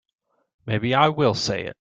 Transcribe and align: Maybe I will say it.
Maybe 0.65 0.95
I 0.95 1.09
will 1.09 1.35
say 1.35 1.63
it. 1.65 1.77